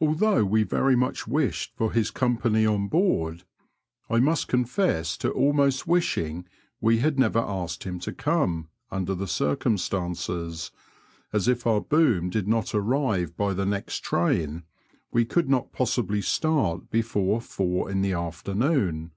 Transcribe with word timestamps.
Although 0.00 0.46
we 0.46 0.62
very 0.62 0.96
much 0.96 1.28
wished 1.28 1.74
for 1.76 1.92
his 1.92 2.10
company 2.10 2.64
on 2.64 2.88
hoard, 2.88 3.42
I 4.08 4.18
must 4.18 4.48
confess 4.48 5.14
to^ 5.18 5.30
almost 5.30 5.86
wishing 5.86 6.46
we 6.80 7.00
had 7.00 7.18
never 7.18 7.38
asked 7.40 7.84
him 7.84 7.98
to 8.00 8.14
come, 8.14 8.70
under 8.90 9.14
the 9.14 9.26
circumstances, 9.28 10.70
as 11.34 11.48
if 11.48 11.66
our 11.66 11.82
boom 11.82 12.30
did 12.30 12.48
not 12.48 12.74
arrive 12.74 13.36
by 13.36 13.52
the 13.52 13.66
next, 13.66 13.98
train 14.02 14.62
we 15.10 15.26
could 15.26 15.50
not 15.50 15.70
possibly 15.70 16.22
start 16.22 16.88
before 16.90 17.42
four 17.42 17.90
in 17.90 18.00
the 18.00 18.14
afternoon. 18.14 19.10